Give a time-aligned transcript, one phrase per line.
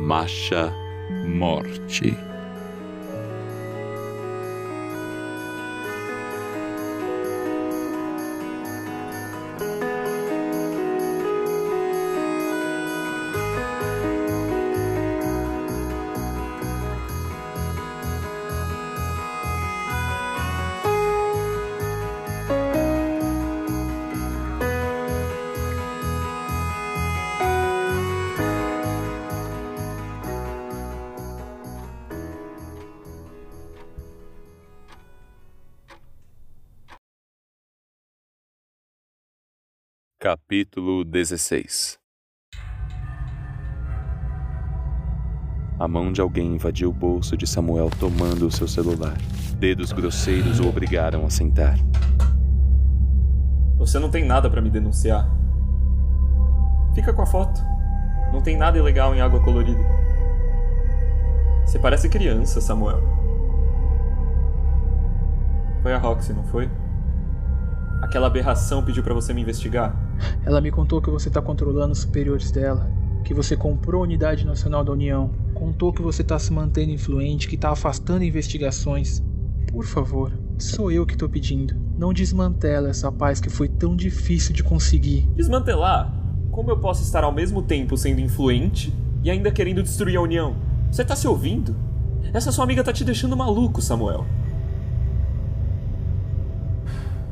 [0.00, 0.72] Macha
[1.26, 2.16] Morte.
[40.22, 41.98] Capítulo 16
[45.78, 49.16] A mão de alguém invadiu o bolso de Samuel tomando o seu celular.
[49.58, 51.78] Dedos grosseiros o obrigaram a sentar.
[53.78, 55.26] Você não tem nada para me denunciar.
[56.94, 57.58] Fica com a foto.
[58.30, 59.80] Não tem nada ilegal em água colorida.
[61.64, 63.00] Você parece criança, Samuel.
[65.80, 66.70] Foi a Roxy, não foi?
[68.02, 70.09] Aquela aberração pediu para você me investigar?
[70.44, 72.90] Ela me contou que você está controlando os superiores dela,
[73.24, 77.48] que você comprou a Unidade Nacional da União, contou que você está se mantendo influente,
[77.48, 79.22] que está afastando investigações.
[79.70, 81.74] Por favor, sou eu que estou pedindo.
[81.96, 85.28] Não desmantela essa paz que foi tão difícil de conseguir.
[85.36, 86.12] Desmantelar?
[86.50, 90.56] Como eu posso estar ao mesmo tempo sendo influente e ainda querendo destruir a União?
[90.90, 91.76] Você tá se ouvindo?
[92.32, 94.26] Essa sua amiga tá te deixando maluco, Samuel.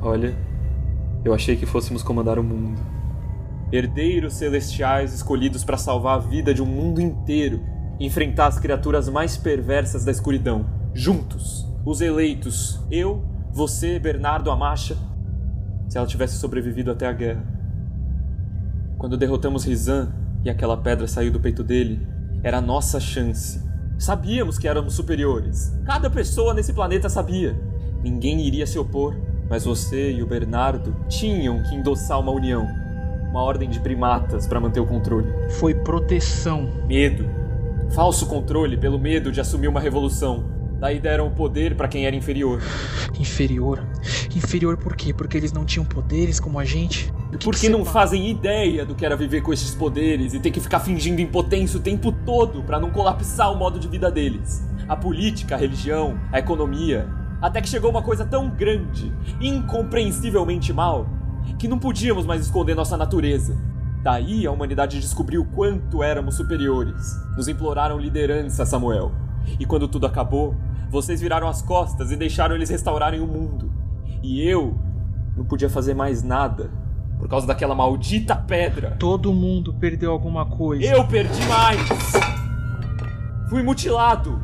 [0.00, 0.36] Olha,
[1.24, 2.80] eu achei que fôssemos comandar o mundo.
[3.70, 7.60] Herdeiros celestiais escolhidos para salvar a vida de um mundo inteiro
[8.00, 10.66] enfrentar as criaturas mais perversas da escuridão.
[10.94, 14.96] Juntos, os eleitos, eu, você, Bernardo Amacha,
[15.88, 17.44] se ela tivesse sobrevivido até a guerra.
[18.96, 20.12] Quando derrotamos Rizan
[20.44, 22.06] e aquela pedra saiu do peito dele,
[22.42, 23.66] era nossa chance.
[23.98, 25.76] Sabíamos que éramos superiores.
[25.84, 27.58] Cada pessoa nesse planeta sabia.
[28.02, 29.16] Ninguém iria se opor
[29.48, 32.68] mas você e o Bernardo tinham que endossar uma união.
[33.30, 35.32] Uma ordem de primatas para manter o controle.
[35.58, 36.70] Foi proteção.
[36.86, 37.28] Medo.
[37.90, 40.44] Falso controle pelo medo de assumir uma revolução.
[40.78, 42.62] Daí deram o poder para quem era inferior.
[43.18, 43.84] Inferior?
[44.34, 45.12] Inferior por quê?
[45.12, 47.12] Porque eles não tinham poderes como a gente?
[47.42, 50.60] Porque que não fazem ideia do que era viver com esses poderes e ter que
[50.60, 54.64] ficar fingindo impotência o tempo todo para não colapsar o modo de vida deles.
[54.86, 57.08] A política, a religião, a economia,
[57.40, 61.06] até que chegou uma coisa tão grande, incompreensivelmente mal,
[61.58, 63.56] que não podíamos mais esconder nossa natureza.
[64.02, 67.16] Daí a humanidade descobriu quanto éramos superiores.
[67.36, 69.12] Nos imploraram liderança, Samuel.
[69.58, 70.54] E quando tudo acabou,
[70.90, 73.72] vocês viraram as costas e deixaram eles restaurarem o mundo.
[74.22, 74.78] E eu
[75.36, 76.70] não podia fazer mais nada
[77.18, 78.92] por causa daquela maldita pedra.
[78.98, 80.84] Todo mundo perdeu alguma coisa.
[80.84, 81.80] Eu perdi mais.
[83.48, 84.40] Fui mutilado.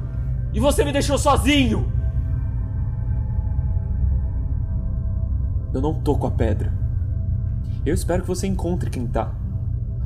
[0.52, 1.92] E você me deixou sozinho.
[5.74, 6.72] Eu não tô com a pedra.
[7.84, 9.34] Eu espero que você encontre quem tá.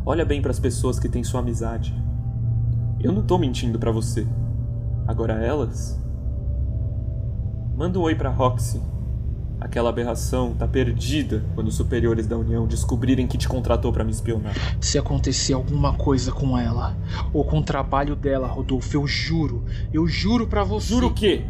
[0.04, 1.94] Olha bem para as pessoas que têm sua amizade.
[2.98, 4.26] Eu não tô mentindo para você.
[5.06, 6.00] Agora elas.
[7.76, 8.80] Manda um oi para Roxy.
[9.60, 14.10] Aquela aberração tá perdida quando os superiores da União descobrirem que te contratou para me
[14.10, 14.54] espionar.
[14.80, 16.96] Se acontecer alguma coisa com ela
[17.30, 20.94] ou com o trabalho dela, Rodolfo, eu juro, eu juro para você.
[20.94, 21.44] Juro o quê?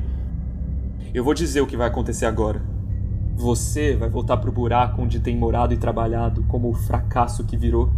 [1.15, 2.78] Eu vou dizer o que vai acontecer agora.
[3.39, 7.89] Você vai voltar pro buraco onde tem morado e trabalhado, como o fracasso que virou.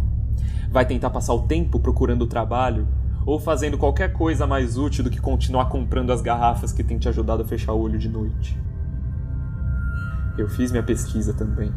[0.69, 2.87] Vai tentar passar o tempo procurando trabalho
[3.25, 7.09] ou fazendo qualquer coisa mais útil do que continuar comprando as garrafas que tem te
[7.09, 8.55] ajudado a fechar o olho de noite.
[10.37, 11.73] Eu fiz minha pesquisa também.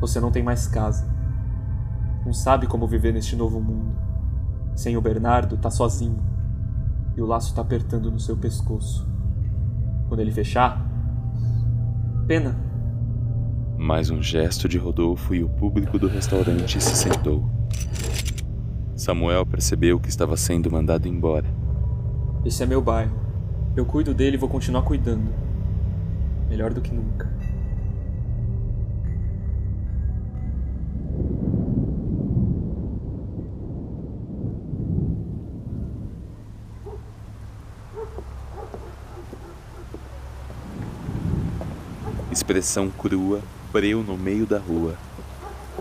[0.00, 1.08] Você não tem mais casa.
[2.26, 3.94] Não sabe como viver neste novo mundo.
[4.74, 6.18] Sem o Bernardo, tá sozinho.
[7.16, 9.08] E o laço tá apertando no seu pescoço.
[10.08, 10.87] Quando ele fechar,
[12.28, 12.54] pena.
[13.78, 17.48] Mais um gesto de Rodolfo e o público do restaurante se sentou.
[18.94, 21.46] Samuel percebeu que estava sendo mandado embora.
[22.44, 23.18] Esse é meu bairro.
[23.74, 25.32] Eu cuido dele e vou continuar cuidando.
[26.50, 27.32] Melhor do que nunca.
[42.30, 43.40] Expressão crua,
[43.72, 44.96] breu no meio da rua.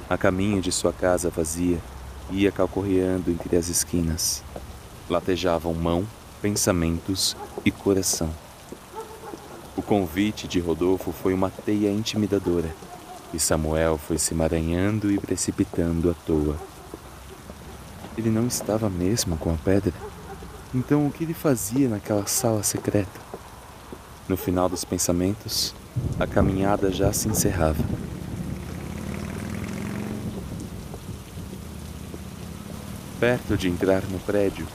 [0.09, 1.79] A caminho de sua casa vazia,
[2.31, 4.44] ia calcorreando entre as esquinas.
[5.09, 6.07] Latejavam mão,
[6.41, 7.35] pensamentos
[7.65, 8.29] e coração.
[9.75, 12.73] O convite de Rodolfo foi uma teia intimidadora,
[13.33, 16.57] e Samuel foi se emaranhando e precipitando à toa.
[18.17, 19.94] Ele não estava mesmo com a pedra?
[20.73, 23.19] Então o que ele fazia naquela sala secreta?
[24.27, 25.73] No final dos pensamentos,
[26.19, 27.83] a caminhada já se encerrava.
[33.19, 34.67] Perto de entrar no prédio,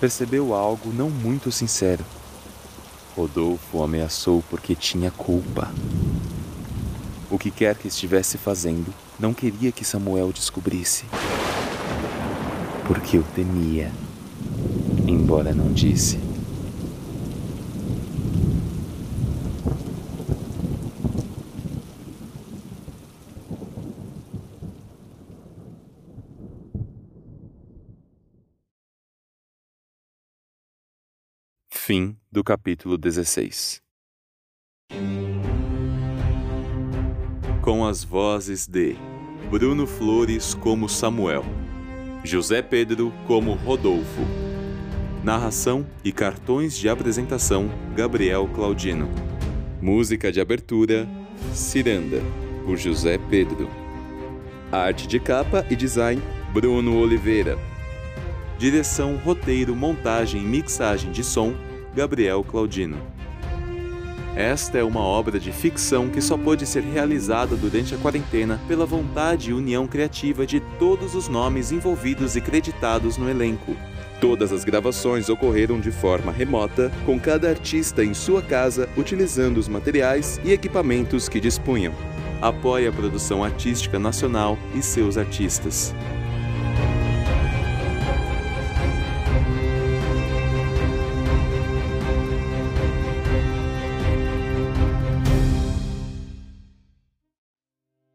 [0.00, 2.04] percebeu algo não muito sincero.
[3.16, 5.70] Rodolfo ameaçou porque tinha culpa.
[7.30, 11.04] O que quer que estivesse fazendo, não queria que Samuel descobrisse.
[12.86, 13.92] Porque o temia,
[15.06, 16.23] embora não disse.
[31.76, 33.82] Fim do capítulo 16.
[37.60, 38.96] Com as vozes de
[39.50, 41.44] Bruno Flores como Samuel,
[42.22, 44.22] José Pedro como Rodolfo.
[45.22, 49.10] Narração e cartões de apresentação Gabriel Claudino.
[49.82, 51.06] Música de abertura
[51.52, 52.22] Ciranda,
[52.64, 53.68] por José Pedro.
[54.72, 57.73] Arte de capa e design Bruno Oliveira.
[58.58, 61.54] Direção, roteiro, montagem e mixagem de som
[61.94, 62.96] Gabriel Claudino.
[64.36, 68.86] Esta é uma obra de ficção que só pôde ser realizada durante a quarentena pela
[68.86, 73.76] vontade e união criativa de todos os nomes envolvidos e creditados no elenco.
[74.20, 79.68] Todas as gravações ocorreram de forma remota, com cada artista em sua casa utilizando os
[79.68, 81.92] materiais e equipamentos que dispunham.
[82.40, 85.94] Apoie a produção artística nacional e seus artistas.